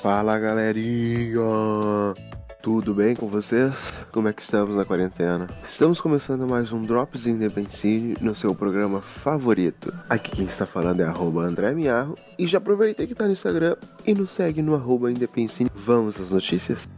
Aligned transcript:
Fala 0.00 0.38
galerinha! 0.38 1.40
Tudo 2.62 2.94
bem 2.94 3.16
com 3.16 3.26
vocês? 3.26 3.74
Como 4.12 4.28
é 4.28 4.32
que 4.32 4.42
estamos 4.42 4.76
na 4.76 4.84
quarentena? 4.84 5.48
Estamos 5.64 6.00
começando 6.00 6.46
mais 6.46 6.70
um 6.72 6.84
Drops 6.84 7.26
Independence 7.26 8.14
no 8.20 8.32
seu 8.32 8.54
programa 8.54 9.00
favorito. 9.00 9.92
Aqui 10.08 10.30
quem 10.30 10.46
está 10.46 10.64
falando 10.64 11.00
é 11.00 11.04
arroba 11.04 11.42
André 11.42 11.72
Miarro 11.72 12.16
e 12.38 12.46
já 12.46 12.58
aproveitei 12.58 13.08
que 13.08 13.14
tá 13.14 13.26
no 13.26 13.32
Instagram 13.32 13.74
e 14.06 14.14
nos 14.14 14.30
segue 14.30 14.62
no 14.62 14.76
arroba. 14.76 15.08
Vamos 15.74 16.20
às 16.20 16.30
notícias? 16.30 16.88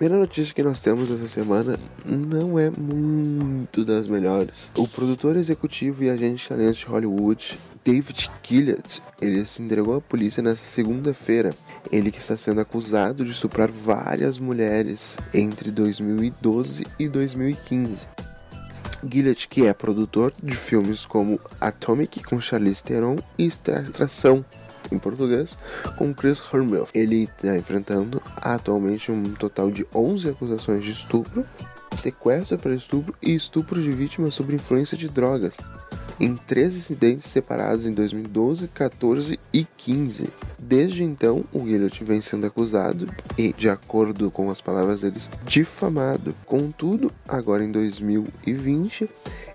A 0.00 0.02
primeira 0.02 0.24
notícia 0.24 0.54
que 0.54 0.62
nós 0.62 0.80
temos 0.80 1.10
essa 1.10 1.28
semana 1.28 1.78
não 2.06 2.58
é 2.58 2.70
muito 2.70 3.84
das 3.84 4.06
melhores. 4.06 4.72
O 4.74 4.88
produtor 4.88 5.36
executivo 5.36 6.02
e 6.02 6.08
agente 6.08 6.48
de 6.48 6.72
de 6.72 6.86
Hollywood, 6.86 7.58
David 7.84 8.30
Gillett, 8.42 9.02
ele 9.20 9.44
se 9.44 9.60
entregou 9.60 9.96
à 9.96 10.00
polícia 10.00 10.42
nesta 10.42 10.64
segunda-feira 10.64 11.50
ele 11.92 12.10
que 12.10 12.16
está 12.16 12.34
sendo 12.34 12.62
acusado 12.62 13.26
de 13.26 13.32
estuprar 13.32 13.70
várias 13.70 14.38
mulheres 14.38 15.18
entre 15.34 15.70
2012 15.70 16.86
e 16.98 17.06
2015. 17.06 17.98
Gillett, 19.06 19.48
que 19.48 19.66
é 19.66 19.74
produtor 19.74 20.32
de 20.42 20.56
filmes 20.56 21.04
como 21.04 21.38
Atomic 21.60 22.22
com 22.24 22.40
Charlize 22.40 22.82
Theron 22.82 23.16
e 23.36 23.48
Extração 23.48 24.46
em 24.90 24.98
português 24.98 25.56
com 25.96 26.12
Chris 26.14 26.40
Hemsworth. 26.40 26.90
Ele 26.94 27.28
está 27.36 27.56
enfrentando 27.56 28.22
atualmente 28.36 29.10
um 29.10 29.22
total 29.34 29.70
de 29.70 29.86
11 29.94 30.28
acusações 30.28 30.84
de 30.84 30.92
estupro, 30.92 31.44
sequestro 31.96 32.58
para 32.58 32.74
estupro 32.74 33.14
e 33.22 33.34
estupro 33.34 33.80
de 33.80 33.90
vítimas 33.90 34.34
sob 34.34 34.54
influência 34.54 34.96
de 34.96 35.08
drogas 35.08 35.56
em 36.20 36.36
três 36.36 36.76
incidentes 36.76 37.32
separados 37.32 37.86
em 37.86 37.92
2012, 37.92 38.68
14 38.68 39.40
e 39.52 39.66
15. 39.76 40.28
Desde 40.58 41.02
então, 41.02 41.44
o 41.50 41.60
Gillett 41.60 42.04
vem 42.04 42.20
sendo 42.20 42.46
acusado 42.46 43.08
e, 43.38 43.54
de 43.54 43.70
acordo 43.70 44.30
com 44.30 44.50
as 44.50 44.60
palavras 44.60 45.00
deles, 45.00 45.28
difamado. 45.46 46.34
Contudo, 46.44 47.10
agora 47.26 47.64
em 47.64 47.72
2020, 47.72 49.08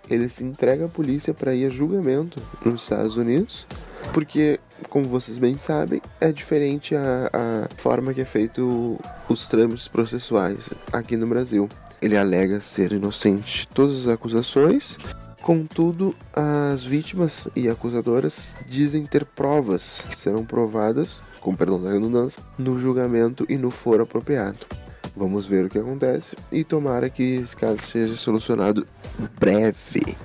ele 0.09 0.27
se 0.27 0.43
entrega 0.43 0.85
à 0.85 0.89
polícia 0.89 1.33
para 1.33 1.53
ir 1.53 1.67
a 1.67 1.69
julgamento 1.69 2.41
nos 2.65 2.81
Estados 2.81 3.15
Unidos, 3.15 3.67
porque, 4.15 4.61
como 4.89 5.09
vocês 5.09 5.37
bem 5.37 5.57
sabem, 5.57 6.01
é 6.21 6.31
diferente 6.31 6.95
a, 6.95 7.29
a 7.33 7.67
forma 7.75 8.13
que 8.13 8.21
é 8.21 8.25
feito 8.25 8.97
os 9.27 9.45
trâmites 9.49 9.89
processuais 9.89 10.69
aqui 10.93 11.17
no 11.17 11.27
Brasil. 11.27 11.67
Ele 12.01 12.15
alega 12.15 12.61
ser 12.61 12.93
inocente 12.93 13.63
de 13.63 13.67
todas 13.67 14.03
as 14.03 14.07
acusações 14.07 14.97
Contudo, 15.41 16.15
as 16.33 16.83
vítimas 16.83 17.47
e 17.55 17.69
acusadoras 17.69 18.55
dizem 18.67 19.05
ter 19.05 19.25
provas 19.25 20.03
que 20.09 20.17
serão 20.17 20.43
provadas, 20.43 21.21
com 21.39 21.53
perdão 21.53 21.79
da 21.79 21.91
redundância, 21.91 22.41
no 22.57 22.79
julgamento 22.79 23.45
e 23.47 23.55
no 23.55 23.69
foro 23.69 24.01
apropriado. 24.01 24.65
Vamos 25.15 25.45
ver 25.45 25.65
o 25.65 25.69
que 25.69 25.77
acontece 25.77 26.35
e 26.51 26.63
tomara 26.63 27.11
que 27.11 27.35
esse 27.35 27.55
caso 27.55 27.77
seja 27.81 28.15
solucionado 28.15 28.87
breve. 29.39 30.17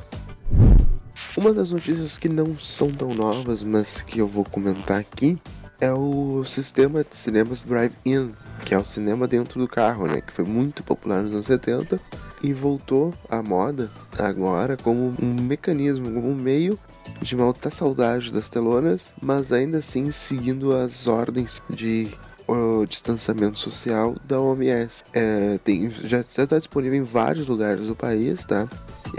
Uma 1.40 1.54
das 1.54 1.70
notícias 1.70 2.18
que 2.18 2.28
não 2.28 2.60
são 2.60 2.90
tão 2.90 3.08
novas, 3.14 3.62
mas 3.62 4.02
que 4.02 4.18
eu 4.18 4.28
vou 4.28 4.44
comentar 4.44 5.00
aqui, 5.00 5.38
é 5.80 5.90
o 5.90 6.44
sistema 6.44 7.02
de 7.02 7.16
cinemas 7.16 7.62
drive-in, 7.62 8.32
que 8.66 8.74
é 8.74 8.78
o 8.78 8.84
cinema 8.84 9.26
dentro 9.26 9.58
do 9.58 9.66
carro, 9.66 10.06
né? 10.06 10.20
Que 10.20 10.34
foi 10.34 10.44
muito 10.44 10.84
popular 10.84 11.22
nos 11.22 11.32
anos 11.32 11.46
70 11.46 11.98
e 12.42 12.52
voltou 12.52 13.14
à 13.26 13.42
moda 13.42 13.90
agora 14.18 14.76
como 14.76 15.14
um 15.18 15.42
mecanismo, 15.42 16.12
como 16.12 16.28
um 16.28 16.34
meio 16.34 16.78
de 17.22 17.34
matar 17.34 17.70
saudade 17.70 18.30
das 18.30 18.50
telonas, 18.50 19.06
mas 19.18 19.50
ainda 19.50 19.78
assim 19.78 20.12
seguindo 20.12 20.76
as 20.76 21.06
ordens 21.06 21.62
de 21.70 22.10
o 22.46 22.84
distanciamento 22.84 23.58
social 23.58 24.14
da 24.26 24.38
OMS. 24.38 25.04
É, 25.14 25.58
tem, 25.64 25.90
já 26.04 26.20
está 26.20 26.58
disponível 26.58 26.98
em 26.98 27.02
vários 27.02 27.46
lugares 27.46 27.86
do 27.86 27.96
país, 27.96 28.44
tá? 28.44 28.68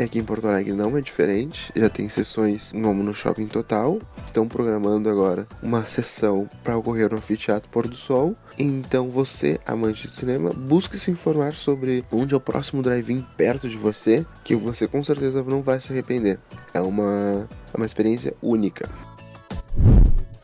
E 0.02 0.04
aqui 0.04 0.18
em 0.18 0.24
Porto 0.24 0.48
Alegre 0.48 0.74
não 0.74 0.98
é 0.98 1.02
diferente, 1.02 1.72
já 1.76 1.88
tem 1.88 2.10
sessões 2.10 2.72
como 2.72 3.04
no 3.04 3.14
Shopping 3.14 3.46
Total. 3.46 4.00
Estão 4.26 4.48
programando 4.48 5.08
agora 5.08 5.46
uma 5.62 5.86
sessão 5.86 6.50
para 6.64 6.76
ocorrer 6.76 7.12
no 7.12 7.18
Anfiteatro 7.18 7.70
Pôr 7.70 7.88
do 7.88 7.96
Sol. 7.96 8.36
Então 8.58 9.12
você, 9.12 9.60
amante 9.64 10.08
de 10.08 10.14
cinema, 10.14 10.50
busque 10.50 10.98
se 10.98 11.12
informar 11.12 11.54
sobre 11.54 12.04
onde 12.12 12.34
é 12.34 12.38
o 12.38 12.42
próximo 12.42 12.82
drive-in 12.82 13.24
perto 13.38 13.70
de 13.70 13.78
você, 13.78 14.26
que 14.44 14.56
você 14.56 14.88
com 14.88 15.04
certeza 15.04 15.44
não 15.44 15.62
vai 15.62 15.80
se 15.80 15.92
arrepender. 15.92 16.40
É 16.74 16.82
uma, 16.82 17.48
é 17.72 17.78
uma 17.78 17.86
experiência 17.86 18.34
única. 18.42 18.90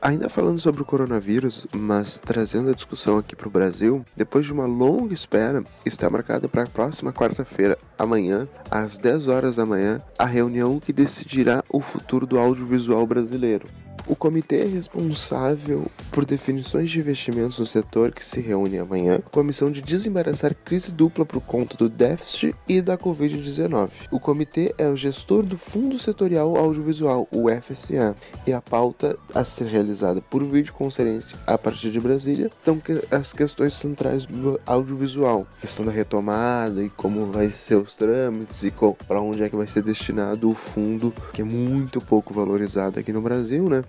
Ainda 0.08 0.30
falando 0.30 0.58
sobre 0.58 0.82
o 0.82 0.86
coronavírus, 0.86 1.68
mas 1.76 2.18
trazendo 2.18 2.70
a 2.70 2.74
discussão 2.74 3.18
aqui 3.18 3.36
para 3.36 3.50
o 3.50 3.52
Brasil, 3.52 4.06
depois 4.16 4.46
de 4.46 4.54
uma 4.54 4.66
longa 4.66 5.14
espera, 5.14 5.62
está 5.86 6.10
marcada 6.10 6.48
para 6.48 6.64
a 6.64 6.66
próxima 6.66 7.12
quarta-feira, 7.12 7.78
amanhã, 8.00 8.48
às 8.72 8.98
10 8.98 9.28
horas 9.28 9.58
da 9.58 9.66
manhã, 9.66 10.02
a 10.18 10.24
reunião 10.24 10.80
que 10.80 10.94
decidirá 10.94 11.62
o 11.70 11.82
futuro 11.82 12.26
do 12.26 12.40
audiovisual 12.40 13.06
brasileiro. 13.06 13.68
O 14.08 14.16
comitê 14.16 14.62
é 14.62 14.66
responsável 14.66 15.86
por 16.12 16.24
definições 16.24 16.90
de 16.90 16.98
investimentos 16.98 17.60
no 17.60 17.66
setor 17.66 18.14
que 18.14 18.24
se 18.24 18.40
reúne 18.40 18.78
amanhã 18.78 19.20
com 19.32 19.42
a 19.42 19.44
missão 19.44 19.70
de 19.70 19.82
desembaraçar 19.82 20.56
crise 20.56 20.94
dupla 20.94 21.26
por 21.26 21.42
conta 21.42 21.76
do 21.76 21.90
déficit 21.90 22.56
e 22.70 22.82
da 22.82 22.98
Covid-19. 22.98 23.90
O 24.10 24.18
comitê 24.18 24.74
é 24.78 24.88
o 24.88 24.96
gestor 24.96 25.44
do 25.44 25.58
Fundo 25.58 26.00
Setorial 26.00 26.56
Audiovisual, 26.56 27.28
o 27.30 27.50
FSA, 27.50 28.16
e 28.46 28.54
a 28.54 28.62
pauta 28.62 29.18
a 29.36 29.44
ser 29.44 29.68
realizada 29.68 30.22
por 30.22 30.42
videoconferência 30.42 31.38
a 31.46 31.58
partir 31.58 31.92
de 31.92 32.00
Brasília 32.00 32.50
são 32.64 32.82
as 33.12 33.34
questões 33.34 33.74
centrais 33.74 34.26
do 34.26 34.58
audiovisual, 34.66 35.46
questão 35.60 35.86
da 35.86 35.92
retomada 35.92 36.82
e 36.82 36.90
como 36.90 37.26
vai 37.26 37.50
ser 37.50 37.76
os 37.76 37.94
trâmites 37.94 38.64
e 38.64 38.74
para 39.06 39.22
onde 39.22 39.44
é 39.44 39.50
que 39.50 39.56
vai 39.56 39.68
ser 39.68 39.82
destinado 39.82 40.50
o 40.50 40.54
fundo, 40.54 41.14
que 41.34 41.42
é 41.42 41.46
muito 41.46 42.00
pouco 42.00 42.34
valorizado 42.34 43.00
aqui 43.00 43.12
no 43.12 43.22
Brasil, 43.22 43.68
né? 43.68 43.84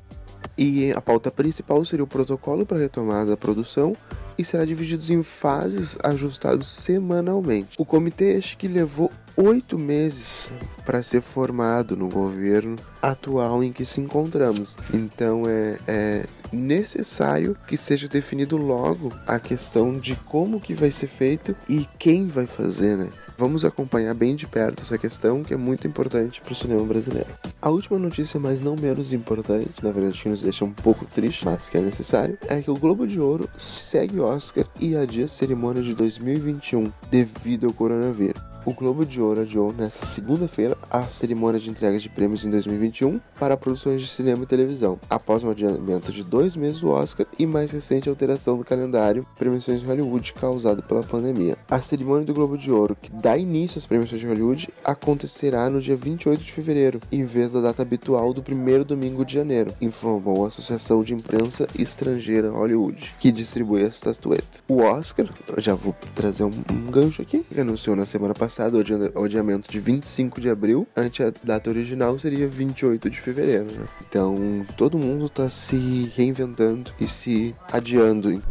E 0.56 0.93
a 0.93 1.00
pauta 1.00 1.31
principal 1.31 1.84
seria 1.84 2.04
o 2.04 2.09
protocolo 2.09 2.66
para 2.66 2.78
retomada 2.78 3.31
da 3.31 3.37
produção 3.37 3.94
e 4.37 4.44
será 4.44 4.65
dividido 4.65 5.12
em 5.12 5.22
fases 5.22 5.99
ajustados 6.03 6.69
semanalmente. 6.69 7.76
O 7.78 7.84
comitê 7.84 8.37
acho 8.37 8.56
que 8.56 8.69
levou 8.69 9.10
oito 9.37 9.78
meses 9.78 10.50
para 10.84 11.03
ser 11.03 11.21
formado 11.21 11.97
no 11.97 12.09
governo 12.09 12.76
atual 13.00 13.62
em 13.62 13.72
que 13.72 13.84
se 13.84 14.00
encontramos. 14.00 14.76
Então 14.93 15.43
é, 15.47 15.78
é, 15.87 16.26
necessário 16.53 17.56
que 17.66 17.76
seja 17.76 18.09
definido 18.09 18.56
logo 18.56 19.12
a 19.26 19.38
questão 19.38 19.93
de 19.93 20.16
como 20.16 20.60
que 20.60 20.75
vai 20.75 20.91
ser 20.91 21.09
feito 21.09 21.55
e 21.69 21.87
quem 21.99 22.28
vai 22.28 22.47
fazer, 22.47 22.97
né? 22.97 23.10
Vamos 23.38 23.65
acompanhar 23.65 24.12
bem 24.15 24.34
de 24.34 24.49
perto 24.49 24.82
essa 24.82 24.99
questão 24.99 25.44
que 25.44 25.54
é 25.54 25.56
muito 25.56 25.87
importante 25.87 26.41
para 26.41 26.53
o 26.53 26.56
cinema 26.56 26.82
brasileiro. 26.82 27.28
A 27.62 27.71
última 27.71 27.97
notícia, 27.97 28.41
mas 28.41 28.60
não 28.60 28.75
menos 28.75 29.12
importante, 29.12 29.71
na 29.81 29.93
verdade 29.93 30.21
que 30.21 30.28
nos 30.28 30.41
deixa 30.41 30.65
um 30.65 30.72
pouco 30.72 31.04
triste, 31.04 31.44
mas 31.44 31.69
que 31.69 31.78
é 31.78 31.81
necessário, 31.81 32.37
é 32.49 32.60
que 32.60 32.69
o 32.69 32.75
Globo 32.75 33.06
de 33.06 33.21
Ouro 33.21 33.49
segue 33.56 34.19
Oscar 34.19 34.66
e 34.81 34.97
adia 34.97 35.26
a 35.26 35.28
cerimônia 35.28 35.84
de 35.84 35.94
2021 35.94 36.93
devido 37.12 37.69
ao 37.69 37.72
coronavírus. 37.72 38.43
O 38.69 38.75
Globo 38.75 39.06
de 39.06 39.19
Ouro 39.19 39.41
adiou 39.41 39.73
nesta 39.73 40.05
segunda-feira 40.05 40.77
a 40.91 41.09
cerimônia 41.09 41.59
de 41.59 41.71
entrega 41.71 41.99
de 41.99 42.06
prêmios 42.06 42.45
em 42.45 42.51
2021 42.51 43.19
para 43.41 43.56
produções 43.56 44.03
de 44.03 44.09
cinema 44.09 44.43
e 44.43 44.47
televisão, 44.47 45.01
após 45.09 45.43
um 45.43 45.49
adiamento 45.49 46.12
de 46.12 46.23
dois 46.23 46.55
meses 46.55 46.79
do 46.79 46.91
Oscar 46.91 47.25
e 47.39 47.47
mais 47.47 47.71
recente 47.71 48.11
alteração 48.11 48.59
do 48.59 48.65
calendário 48.67 49.27
premiações 49.39 49.81
de 49.81 49.87
Hollywood 49.87 50.34
causado 50.34 50.83
pela 50.83 51.03
pandemia. 51.03 51.56
A 51.71 51.81
cerimônia 51.81 52.27
do 52.27 52.34
Globo 52.34 52.59
de 52.59 52.71
Ouro, 52.71 52.95
que 53.01 53.11
dá 53.11 53.39
início 53.39 53.79
às 53.79 53.87
premiações 53.87 54.21
de 54.21 54.27
Hollywood, 54.27 54.69
acontecerá 54.85 55.71
no 55.71 55.81
dia 55.81 55.97
28 55.97 56.45
de 56.45 56.53
fevereiro, 56.53 57.00
em 57.11 57.25
vez 57.25 57.50
da 57.50 57.62
data 57.62 57.81
habitual 57.81 58.35
do 58.35 58.43
primeiro 58.43 58.85
domingo 58.85 59.25
de 59.25 59.32
janeiro, 59.32 59.73
informou 59.81 60.44
a 60.44 60.49
Associação 60.49 61.03
de 61.03 61.14
Imprensa 61.14 61.67
Estrangeira 61.75 62.50
Hollywood, 62.50 63.14
que 63.19 63.32
distribui 63.32 63.81
essa 63.81 64.11
estatueta. 64.11 64.59
O 64.69 64.82
Oscar, 64.82 65.26
já 65.56 65.75
vou 65.75 65.97
trazer 66.14 66.44
um, 66.44 66.50
um 66.71 66.91
gancho 66.91 67.23
aqui, 67.23 67.38
que 67.38 67.59
anunciou 67.59 67.97
na 67.97 68.05
semana 68.05 68.35
passada 68.35 68.57
passado 68.58 68.82
o 69.14 69.22
adiamento 69.22 69.70
de 69.70 69.78
25 69.78 70.40
de 70.40 70.50
abril, 70.50 70.84
a 70.96 71.02
data 71.44 71.70
original 71.70 72.19
seria 72.19 72.49
28 72.49 73.08
de 73.08 73.20
fevereiro. 73.20 73.66
Né? 73.66 73.87
Então 74.08 74.66
todo 74.76 74.99
mundo 74.99 75.26
está 75.26 75.49
se 75.49 76.10
reinventando 76.16 76.90
e 76.99 77.06
se 77.06 77.55
adiando. 77.70 78.43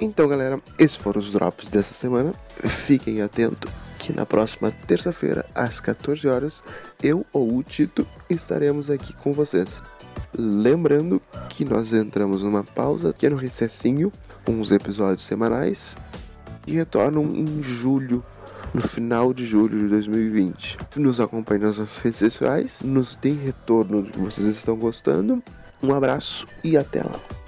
Então, 0.00 0.28
galera, 0.28 0.60
esses 0.78 0.96
foram 0.96 1.20
os 1.20 1.32
drops 1.32 1.68
dessa 1.68 1.92
semana. 1.92 2.32
Fiquem 2.62 3.20
atentos 3.20 3.68
que 3.98 4.12
na 4.12 4.24
próxima 4.24 4.70
terça-feira, 4.86 5.44
às 5.52 5.80
14 5.80 6.28
horas, 6.28 6.62
eu 7.02 7.26
ou 7.32 7.56
o 7.56 7.62
Tito 7.64 8.06
estaremos 8.30 8.90
aqui 8.90 9.12
com 9.12 9.32
vocês. 9.32 9.82
Lembrando 10.36 11.20
que 11.48 11.64
nós 11.64 11.92
entramos 11.92 12.42
numa 12.42 12.62
pausa, 12.62 13.12
que 13.12 13.26
é 13.26 13.30
no 13.30 13.36
recessinho, 13.36 14.12
uns 14.48 14.70
episódios 14.70 15.26
semanais, 15.26 15.96
e 16.64 16.72
retornam 16.72 17.24
em 17.34 17.60
julho 17.60 18.24
no 18.74 18.80
final 18.80 19.32
de 19.32 19.44
julho 19.44 19.78
de 19.78 19.88
2020. 19.88 20.78
Nos 20.96 21.20
acompanhe 21.20 21.62
nas 21.62 21.78
nossas 21.78 21.98
redes 21.98 22.18
sociais, 22.18 22.80
nos 22.82 23.16
dê 23.16 23.30
retorno 23.30 24.02
de 24.02 24.10
que 24.10 24.18
vocês 24.18 24.48
estão 24.48 24.76
gostando. 24.76 25.42
Um 25.82 25.92
abraço 25.92 26.46
e 26.62 26.76
até 26.76 27.02
lá. 27.02 27.41